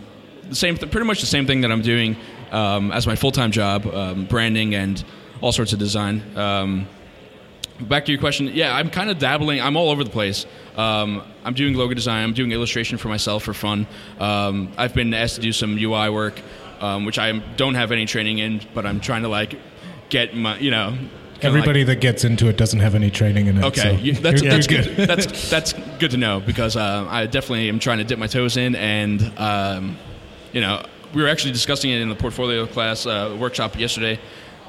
the 0.48 0.54
same, 0.54 0.76
th- 0.76 0.90
pretty 0.90 1.06
much 1.06 1.20
the 1.20 1.26
same 1.26 1.46
thing 1.46 1.60
that 1.62 1.70
I'm 1.72 1.82
doing 1.82 2.16
um, 2.50 2.92
as 2.92 3.06
my 3.06 3.16
full 3.16 3.32
time 3.32 3.50
job, 3.50 3.86
um, 3.86 4.24
branding 4.26 4.74
and 4.74 5.02
all 5.40 5.52
sorts 5.52 5.72
of 5.72 5.78
design. 5.78 6.22
Um, 6.36 6.86
back 7.80 8.04
to 8.06 8.12
your 8.12 8.20
question, 8.20 8.48
yeah, 8.48 8.74
I'm 8.74 8.90
kind 8.90 9.10
of 9.10 9.18
dabbling. 9.18 9.60
I'm 9.60 9.76
all 9.76 9.90
over 9.90 10.04
the 10.04 10.10
place. 10.10 10.46
Um, 10.76 11.22
I'm 11.44 11.54
doing 11.54 11.74
logo 11.74 11.94
design. 11.94 12.24
I'm 12.24 12.34
doing 12.34 12.52
illustration 12.52 12.98
for 12.98 13.08
myself 13.08 13.42
for 13.44 13.54
fun. 13.54 13.86
Um, 14.18 14.72
I've 14.76 14.94
been 14.94 15.14
asked 15.14 15.36
to 15.36 15.40
do 15.40 15.52
some 15.52 15.76
UI 15.78 16.10
work, 16.10 16.40
um, 16.80 17.04
which 17.04 17.18
I 17.18 17.32
don't 17.56 17.74
have 17.74 17.92
any 17.92 18.06
training 18.06 18.38
in, 18.38 18.60
but 18.74 18.86
I'm 18.86 19.00
trying 19.00 19.22
to 19.22 19.28
like 19.28 19.54
get 20.10 20.34
my, 20.36 20.58
you 20.58 20.70
know. 20.70 20.90
kinda 20.90 21.08
like- 21.08 21.44
Everybody 21.44 21.82
that 21.84 21.96
gets 22.00 22.24
into 22.24 22.48
it 22.48 22.56
doesn't 22.58 22.80
have 22.80 22.94
any 22.94 23.10
training 23.10 23.46
in 23.46 23.58
it. 23.58 23.64
Okay, 23.64 23.80
so 23.80 23.90
you, 23.92 24.12
that's, 24.14 24.42
that's 24.42 24.70
you're 24.70 24.82
good. 24.82 25.08
that's 25.08 25.48
that's 25.50 25.72
good 25.98 26.10
to 26.10 26.16
know 26.18 26.40
because 26.40 26.76
uh, 26.76 27.06
I 27.08 27.24
definitely 27.26 27.68
am 27.70 27.78
trying 27.78 27.98
to 27.98 28.04
dip 28.04 28.18
my 28.18 28.26
toes 28.26 28.56
in, 28.58 28.74
and 28.76 29.32
um, 29.38 29.96
you 30.52 30.60
know, 30.60 30.84
we 31.14 31.22
were 31.22 31.28
actually 31.28 31.52
discussing 31.52 31.90
it 31.90 32.00
in 32.00 32.08
the 32.08 32.14
portfolio 32.14 32.66
class 32.66 33.06
uh, 33.06 33.36
workshop 33.38 33.78
yesterday, 33.78 34.18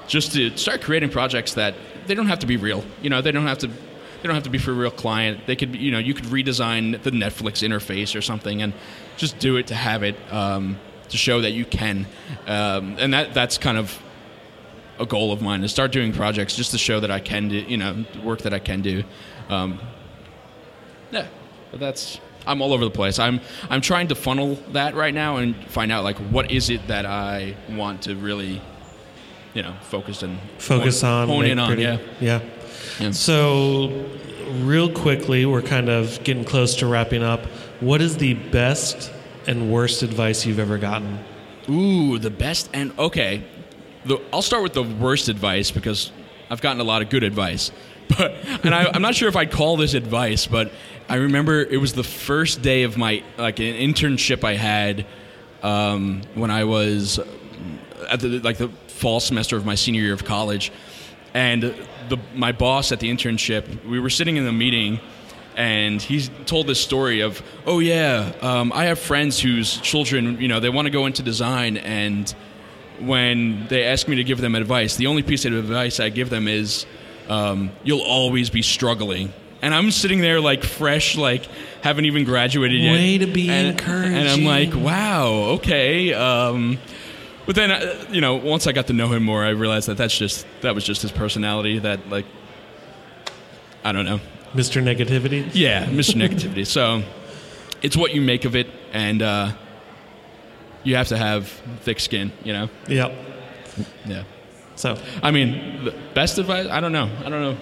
just 0.08 0.34
to 0.34 0.56
start 0.58 0.82
creating 0.82 1.10
projects 1.10 1.54
that 1.54 1.76
they 2.08 2.16
don't 2.16 2.28
have 2.28 2.40
to 2.40 2.48
be 2.48 2.58
real. 2.58 2.84
You 3.02 3.10
know, 3.10 3.22
they 3.22 3.32
don't 3.32 3.48
have 3.48 3.60
to. 3.60 3.68
They 3.68 4.28
don't 4.28 4.36
have 4.36 4.44
to 4.44 4.52
be 4.52 4.60
for 4.60 4.70
a 4.70 4.76
real 4.76 4.92
client. 4.92 5.48
They 5.48 5.56
could, 5.56 5.76
you 5.76 5.90
know, 5.90 5.98
you 5.98 6.14
could 6.14 6.26
redesign 6.26 7.02
the 7.02 7.10
Netflix 7.10 7.68
interface 7.68 8.16
or 8.16 8.22
something, 8.22 8.62
and 8.62 8.74
just 9.18 9.40
do 9.40 9.58
it 9.58 9.68
to 9.68 9.76
have 9.76 10.04
it 10.04 10.16
um, 10.32 10.78
to 11.10 11.18
show 11.18 11.42
that 11.42 11.52
you 11.52 11.66
can. 11.66 12.06
Um, 12.46 12.98
and 13.00 13.14
that 13.14 13.34
that's 13.34 13.58
kind 13.58 13.80
of 13.80 14.00
a 15.00 15.06
goal 15.08 15.32
of 15.32 15.42
mine 15.42 15.62
to 15.62 15.68
start 15.68 15.92
doing 15.92 16.14
projects 16.14 16.56
just 16.56 16.70
to 16.72 16.78
show 16.78 17.00
that 17.00 17.10
I 17.10 17.20
can 17.20 17.50
do, 17.50 17.58
you 17.58 17.78
know, 17.78 18.06
work 18.24 18.42
that 18.42 18.54
I 18.54 18.60
can 18.60 18.82
do. 18.82 19.04
Um, 19.50 19.80
yeah, 21.10 21.28
but 21.72 21.80
that's 21.80 22.20
I'm 22.46 22.62
all 22.62 22.74
over 22.74 22.84
the 22.84 22.92
place. 22.92 23.20
I'm 23.20 23.40
I'm 23.70 23.82
trying 23.82 24.08
to 24.10 24.16
funnel 24.16 24.56
that 24.74 24.96
right 24.96 25.14
now 25.14 25.38
and 25.38 25.56
find 25.68 25.92
out 25.92 26.04
like 26.04 26.18
what 26.18 26.52
is 26.52 26.70
it 26.70 26.88
that 26.88 27.06
I 27.06 27.56
want 27.70 28.04
to 28.04 28.16
really, 28.16 28.62
you 29.54 29.64
know, 29.64 29.74
focus 29.82 30.24
and 30.24 30.40
Focus 30.58 31.02
hone, 31.02 31.12
on. 31.24 31.28
hone 31.28 31.46
in 31.46 31.60
on. 31.60 31.68
pretty- 31.68 31.84
Yeah, 31.84 31.98
Yeah. 32.20 32.42
Yeah. 33.00 33.12
So, 33.12 34.06
real 34.64 34.92
quickly, 34.92 35.46
we're 35.46 35.62
kind 35.62 35.88
of 35.90 36.22
getting 36.24 36.44
close 36.44 36.76
to 36.78 36.88
wrapping 36.88 37.24
up. 37.24 37.46
What 37.80 38.02
is 38.02 38.18
the 38.18 38.34
best 38.34 39.12
and 39.48 39.72
worst 39.72 40.04
advice 40.04 40.46
you've 40.46 40.60
ever 40.60 40.78
gotten? 40.78 41.20
Ooh, 41.70 42.18
the 42.18 42.30
best 42.32 42.70
and 42.74 42.92
okay. 43.00 43.44
The, 44.06 44.20
I'll 44.34 44.42
start 44.42 44.64
with 44.64 44.74
the 44.74 44.82
worst 44.84 45.30
advice 45.30 45.70
because 45.72 46.12
I've 46.52 46.60
gotten 46.60 46.82
a 46.82 46.84
lot 46.84 47.02
of 47.02 47.10
good 47.10 47.24
advice, 47.24 47.72
but 48.18 48.34
and 48.64 48.76
I, 48.76 48.92
I'm 48.94 49.02
not 49.02 49.16
sure 49.16 49.30
if 49.30 49.38
I'd 49.38 49.52
call 49.52 49.78
this 49.78 49.94
advice, 49.94 50.46
but 50.48 50.72
I 51.08 51.16
remember 51.16 51.62
it 51.62 51.78
was 51.78 51.94
the 51.94 52.04
first 52.04 52.62
day 52.62 52.84
of 52.84 52.98
my 52.98 53.24
like 53.38 53.60
an 53.60 53.74
internship 53.74 54.44
I 54.44 54.56
had 54.56 55.06
um, 55.64 56.22
when 56.36 56.52
I 56.52 56.66
was 56.66 57.20
at 58.10 58.20
the 58.20 58.40
like 58.40 58.58
the 58.58 58.68
fall 58.88 59.22
semester 59.22 59.56
of 59.56 59.66
my 59.66 59.76
senior 59.76 60.02
year 60.02 60.14
of 60.14 60.26
college, 60.26 60.74
and 61.34 61.64
the 62.10 62.20
my 62.36 62.52
boss 62.52 62.92
at 62.92 63.00
the 63.00 63.10
internship, 63.10 63.86
we 63.86 64.00
were 64.02 64.10
sitting 64.10 64.36
in 64.36 64.44
the 64.44 64.52
meeting 64.52 65.00
and 65.56 66.02
he 66.02 66.22
told 66.46 66.68
this 66.68 66.80
story 66.80 67.20
of, 67.22 67.42
oh 67.66 67.80
yeah, 67.80 68.32
um, 68.42 68.72
I 68.74 68.86
have 68.86 69.00
friends 69.00 69.40
whose 69.40 69.78
children, 69.78 70.40
you 70.40 70.48
know, 70.48 70.60
they 70.60 70.70
want 70.70 70.86
to 70.86 70.90
go 70.90 71.06
into 71.06 71.24
design, 71.24 71.78
and 71.78 72.34
when 73.06 73.68
they 73.68 73.84
ask 73.84 74.08
me 74.08 74.16
to 74.18 74.24
give 74.24 74.42
them 74.42 74.56
advice, 74.56 74.96
the 74.96 75.08
only 75.08 75.24
piece 75.24 75.46
of 75.46 75.54
advice 75.54 76.00
I 76.00 76.10
give 76.10 76.30
them 76.30 76.48
is, 76.48 76.86
um, 77.30 77.72
you'll 77.84 78.02
always 78.02 78.50
be 78.50 78.62
struggling. 78.62 79.34
And 79.62 79.76
I'm 79.76 79.92
sitting 79.92 80.22
there 80.22 80.42
like 80.42 80.64
fresh, 80.64 81.16
like 81.18 81.46
haven't 81.84 82.06
even 82.06 82.24
graduated 82.24 82.82
yet. 82.82 82.94
Way 82.94 83.18
to 83.20 83.28
be 83.28 83.50
and, 83.50 83.68
encouraging. 83.68 84.16
And 84.16 84.28
I'm 84.28 84.44
like, 84.44 84.74
wow, 84.74 85.28
okay. 85.56 86.14
Um, 86.14 86.80
but 87.46 87.56
then, 87.56 87.72
uh, 87.72 88.06
you 88.10 88.22
know, 88.22 88.36
once 88.36 88.66
I 88.66 88.72
got 88.72 88.88
to 88.88 88.94
know 88.94 89.08
him 89.08 89.24
more, 89.24 89.44
I 89.44 89.50
realized 89.50 89.88
that 89.88 89.98
that's 89.98 90.18
just 90.18 90.46
that 90.62 90.74
was 90.74 90.84
just 90.84 91.02
his 91.02 91.12
personality. 91.12 91.80
That 91.80 92.10
like, 92.10 92.26
I 93.84 93.92
don't 93.92 94.06
know. 94.06 94.20
Mr. 94.54 94.82
Negativity? 94.84 95.50
Yeah, 95.54 95.86
Mr. 95.86 96.16
Negativity. 96.16 96.66
So 96.66 97.04
it's 97.82 97.96
what 97.96 98.14
you 98.14 98.22
make 98.22 98.46
of 98.46 98.56
it, 98.56 98.68
and 98.92 99.22
uh, 99.22 99.54
you 100.84 100.96
have 100.96 101.08
to 101.10 101.18
have 101.18 101.48
thick 101.82 102.00
skin. 102.00 102.32
You 102.44 102.54
know. 102.54 102.70
Yep. 102.88 103.14
Yeah. 104.06 104.24
So, 104.76 104.98
I 105.22 105.32
mean, 105.32 105.86
the 105.86 105.94
best 106.14 106.38
advice? 106.38 106.68
I 106.68 106.80
don't 106.80 106.92
know. 106.92 107.10
I 107.20 107.30
don't 107.30 107.42
know. 107.42 107.58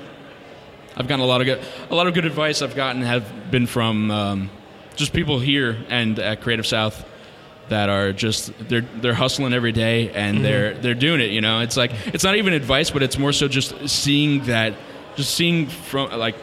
I've 0.95 1.07
gotten 1.07 1.23
a 1.23 1.27
lot 1.27 1.41
of 1.41 1.45
good, 1.45 1.61
a 1.89 1.95
lot 1.95 2.07
of 2.07 2.13
good 2.13 2.25
advice. 2.25 2.61
I've 2.61 2.75
gotten 2.75 3.01
have 3.01 3.51
been 3.51 3.67
from 3.67 4.11
um, 4.11 4.49
just 4.95 5.13
people 5.13 5.39
here 5.39 5.77
and 5.89 6.17
at 6.19 6.41
Creative 6.41 6.65
South 6.65 7.05
that 7.69 7.89
are 7.89 8.11
just 8.11 8.51
they're 8.67 8.81
they're 8.81 9.13
hustling 9.13 9.53
every 9.53 9.71
day 9.71 10.09
and 10.11 10.43
they're 10.43 10.73
they're 10.73 10.93
doing 10.93 11.21
it. 11.21 11.31
You 11.31 11.41
know, 11.41 11.61
it's 11.61 11.77
like 11.77 11.91
it's 12.07 12.23
not 12.23 12.35
even 12.35 12.53
advice, 12.53 12.89
but 12.91 13.03
it's 13.03 13.17
more 13.17 13.31
so 13.31 13.47
just 13.47 13.89
seeing 13.89 14.43
that, 14.45 14.73
just 15.15 15.33
seeing 15.35 15.67
from 15.67 16.11
like 16.17 16.35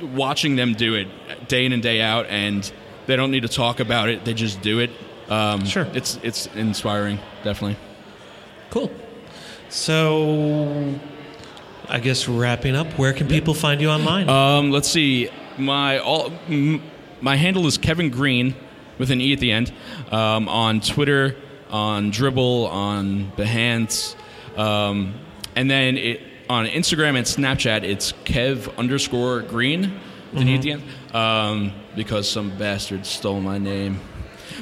watching 0.00 0.56
them 0.56 0.74
do 0.74 0.94
it 0.94 1.08
day 1.48 1.64
in 1.64 1.72
and 1.72 1.82
day 1.82 2.00
out, 2.00 2.26
and 2.26 2.70
they 3.06 3.16
don't 3.16 3.30
need 3.30 3.42
to 3.42 3.48
talk 3.48 3.80
about 3.80 4.08
it. 4.08 4.24
They 4.24 4.34
just 4.34 4.60
do 4.60 4.80
it. 4.80 4.90
Um, 5.28 5.64
Sure. 5.64 5.86
it's 5.94 6.18
it's 6.22 6.46
inspiring, 6.54 7.18
definitely. 7.42 7.76
cool. 8.70 8.90
So, 9.70 10.94
I 11.88 11.98
guess 11.98 12.28
wrapping 12.28 12.76
up, 12.76 12.86
where 12.98 13.12
can 13.12 13.26
people 13.28 13.54
find 13.54 13.80
you 13.80 13.88
online? 13.90 14.28
Um, 14.28 14.70
let's 14.70 14.88
see. 14.88 15.28
My 15.58 15.98
all 15.98 16.32
m- 16.48 16.82
my 17.20 17.36
handle 17.36 17.66
is 17.66 17.76
Kevin 17.78 18.10
Green 18.10 18.54
with 18.98 19.10
an 19.10 19.20
e 19.20 19.32
at 19.32 19.40
the 19.40 19.50
end 19.52 19.72
um, 20.12 20.48
on 20.48 20.80
Twitter, 20.80 21.36
on 21.70 22.12
Dribbble, 22.12 22.68
on 22.70 23.32
Behance, 23.36 24.14
um, 24.56 25.14
and 25.56 25.70
then 25.70 25.96
it, 25.96 26.20
on 26.48 26.66
Instagram 26.66 27.16
and 27.16 27.26
Snapchat 27.26 27.82
it's 27.82 28.12
Kev 28.24 28.76
underscore 28.76 29.42
Green 29.42 29.98
with 30.32 30.42
an 30.42 30.48
e 30.48 30.54
at 30.56 30.62
the 30.62 30.72
end 30.72 30.82
um, 31.14 31.72
because 31.96 32.28
some 32.30 32.56
bastard 32.58 33.06
stole 33.06 33.40
my 33.40 33.58
name. 33.58 34.00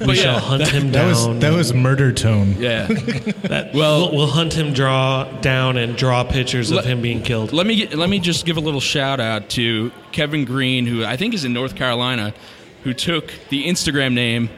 We 0.01 0.15
shall 0.17 0.39
hunt 0.39 0.69
him 0.69 0.93
That 0.93 1.07
was 1.07 1.27
down. 1.27 1.39
that 1.41 1.53
was 1.53 1.73
murder 1.75 2.13
tone. 2.13 2.57
Yeah. 2.59 2.87
That- 3.43 3.75
Well- 3.75 4.11
we'll, 4.11 4.13
we'll 4.17 4.27
hunt 4.29 4.53
him 4.55 4.73
draw 4.73 5.25
down 5.41 5.77
and 5.77 5.97
draw 5.97 6.25
pictures 6.25 6.71
of 6.71 6.85
him 6.85 7.03
being 7.03 7.23
killed. 7.23 7.53
Let 7.53 7.67
me 7.67 7.77
get, 7.77 7.95
let 7.95 8.09
me 8.09 8.19
just 8.19 8.47
give 8.47 8.57
a 8.57 8.61
little 8.61 8.81
shout 8.81 9.21
out 9.21 9.49
to 9.51 9.91
Kevin 10.13 10.45
Green, 10.45 10.87
who 10.87 11.05
I 11.05 11.17
think 11.17 11.35
is 11.35 11.45
in 11.45 11.53
North 11.53 11.75
Carolina, 11.75 12.33
who 12.85 12.95
took 12.95 13.33
the 13.51 13.65
Instagram 13.67 14.13
name, 14.15 14.49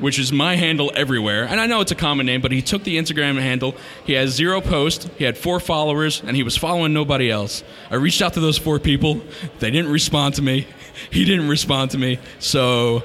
which 0.00 0.18
is 0.18 0.32
my 0.32 0.56
handle 0.56 0.90
everywhere, 0.96 1.44
and 1.44 1.60
I 1.60 1.66
know 1.66 1.80
it's 1.80 1.92
a 1.92 1.94
common 1.96 2.26
name, 2.26 2.40
but 2.40 2.50
he 2.50 2.60
took 2.62 2.82
the 2.82 2.96
Instagram 2.98 3.40
handle. 3.40 3.76
He 4.04 4.14
has 4.14 4.30
zero 4.30 4.60
posts, 4.60 5.08
he 5.16 5.24
had 5.24 5.38
four 5.38 5.60
followers, 5.60 6.20
and 6.26 6.36
he 6.36 6.42
was 6.42 6.56
following 6.56 6.92
nobody 6.92 7.30
else. 7.30 7.62
I 7.90 7.94
reached 7.94 8.20
out 8.20 8.34
to 8.34 8.40
those 8.40 8.58
four 8.58 8.78
people, 8.80 9.20
they 9.60 9.70
didn't 9.70 9.92
respond 9.92 10.34
to 10.34 10.42
me. 10.42 10.66
He 11.10 11.24
didn't 11.24 11.48
respond 11.48 11.90
to 11.90 11.98
me. 11.98 12.20
So, 12.38 13.02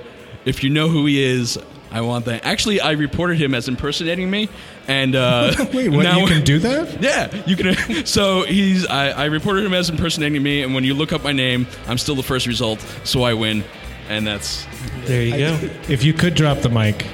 if 0.49 0.63
you 0.63 0.69
know 0.69 0.89
who 0.89 1.05
he 1.05 1.21
is. 1.23 1.57
I 1.91 2.01
want 2.01 2.25
that. 2.25 2.45
Actually, 2.45 2.81
I 2.81 2.91
reported 2.91 3.41
him 3.41 3.55
as 3.55 3.67
impersonating 3.67 4.29
me, 4.29 4.47
and 4.87 5.15
uh, 5.15 5.51
Wait, 5.73 5.89
what? 5.89 6.03
now- 6.03 6.19
you 6.19 6.27
can 6.27 6.43
do 6.43 6.59
that? 6.69 7.01
yeah, 7.01 7.33
you 7.47 7.55
can. 7.55 8.05
So 8.05 8.43
he's. 8.43 8.85
I, 8.85 9.09
I 9.09 9.25
reported 9.25 9.65
him 9.65 9.73
as 9.73 9.89
impersonating 9.89 10.43
me, 10.43 10.61
and 10.61 10.75
when 10.75 10.83
you 10.83 10.93
look 10.93 11.13
up 11.13 11.23
my 11.23 11.31
name, 11.31 11.65
I'm 11.87 11.97
still 11.97 12.13
the 12.13 12.21
first 12.21 12.45
result, 12.45 12.79
so 13.05 13.23
I 13.23 13.33
win, 13.33 13.63
and 14.07 14.27
that's 14.27 14.67
There 15.05 15.23
you 15.23 15.35
go. 15.37 15.59
If 15.89 16.03
you 16.03 16.13
could 16.13 16.35
drop 16.35 16.59
the 16.59 16.69
mic, 16.69 17.07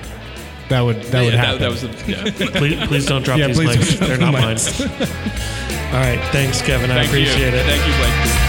that 0.68 0.82
would 0.82 1.02
that 1.04 1.24
would 1.24 1.34
happen. 1.36 1.60
that, 1.62 1.70
that 1.70 1.72
was 1.72 1.82
the. 1.84 2.12
Yeah. 2.12 2.50
Please, 2.60 2.86
please 2.88 3.06
don't 3.06 3.24
drop 3.24 3.40
Yeah, 3.40 3.48
these 3.48 3.56
please 3.56 3.78
mics. 3.78 3.98
don't 4.00 4.08
They're 4.10 4.18
drop 4.18 4.34
not 4.34 4.58
the 4.58 4.90
mine. 4.90 5.94
All 5.94 6.02
right. 6.02 6.20
Thanks, 6.34 6.62
Kevin. 6.62 6.92
I 6.92 6.96
Thank 6.96 7.08
appreciate 7.12 7.54
you. 7.54 7.60
it. 7.60 7.66
Thank 7.66 7.88
you, 7.88 7.94
Blake. 7.96 8.45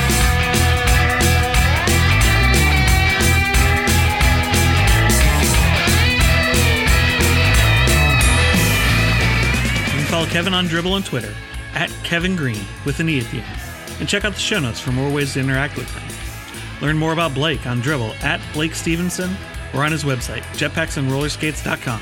Follow 10.17 10.29
Kevin 10.29 10.55
on 10.55 10.67
Dribbble 10.67 10.93
on 10.93 11.03
Twitter 11.03 11.35
at 11.75 11.91
Kevin 12.03 12.37
Green 12.37 12.65
with 12.87 13.01
an 13.01 13.09
E 13.11 13.21
at 13.21 13.31
the 13.31 13.41
end. 13.41 13.61
And 14.01 14.09
check 14.09 14.25
out 14.25 14.33
the 14.33 14.39
show 14.39 14.59
notes 14.59 14.81
for 14.81 14.91
more 14.91 15.13
ways 15.13 15.35
to 15.35 15.41
interact 15.41 15.77
with 15.77 15.91
him. 15.95 16.81
Learn 16.81 16.97
more 16.97 17.13
about 17.13 17.35
Blake 17.35 17.67
on 17.67 17.83
Dribbble 17.83 18.19
at 18.25 18.41
Blake 18.55 18.75
Stevenson 18.75 19.37
or 19.75 19.85
on 19.85 19.93
his 19.93 20.05
website, 20.05 20.41
jetpacksandrollerskates.com. 20.57 22.01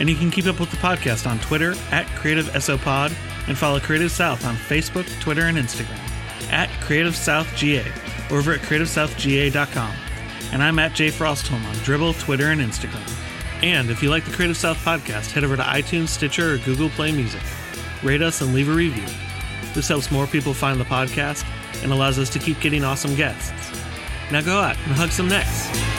And 0.00 0.08
you 0.08 0.16
can 0.16 0.30
keep 0.30 0.46
up 0.46 0.58
with 0.58 0.70
the 0.70 0.78
podcast 0.78 1.30
on 1.30 1.38
Twitter 1.40 1.72
at 1.90 2.06
CreativeSOPod 2.06 3.12
and 3.48 3.58
follow 3.58 3.80
Creative 3.80 4.10
South 4.10 4.46
on 4.46 4.54
Facebook, 4.56 5.06
Twitter, 5.20 5.42
and 5.42 5.58
Instagram 5.58 6.00
at 6.50 6.70
Creative 6.80 7.14
South 7.14 7.54
GA 7.54 7.84
or 8.30 8.38
over 8.38 8.54
at 8.54 8.60
CreativeSouthGA.com. 8.60 9.94
And 10.52 10.62
I'm 10.62 10.78
at 10.78 10.94
Jay 10.94 11.08
Frostholm 11.08 11.62
on 11.66 11.74
Dribbble, 11.84 12.18
Twitter, 12.18 12.46
and 12.46 12.62
Instagram. 12.62 13.15
And 13.62 13.90
if 13.90 14.02
you 14.02 14.10
like 14.10 14.24
the 14.24 14.32
Creative 14.32 14.56
South 14.56 14.76
podcast, 14.84 15.32
head 15.32 15.44
over 15.44 15.56
to 15.56 15.62
iTunes, 15.62 16.08
Stitcher, 16.08 16.54
or 16.54 16.58
Google 16.58 16.90
Play 16.90 17.12
Music. 17.12 17.42
Rate 18.02 18.22
us 18.22 18.40
and 18.40 18.54
leave 18.54 18.68
a 18.68 18.72
review. 18.72 19.06
This 19.74 19.88
helps 19.88 20.10
more 20.10 20.26
people 20.26 20.54
find 20.54 20.78
the 20.78 20.84
podcast 20.84 21.44
and 21.82 21.92
allows 21.92 22.18
us 22.18 22.30
to 22.30 22.38
keep 22.38 22.60
getting 22.60 22.84
awesome 22.84 23.14
guests. 23.14 23.52
Now 24.30 24.42
go 24.42 24.58
out 24.58 24.76
and 24.76 24.92
hug 24.92 25.10
some 25.10 25.28
necks. 25.28 25.95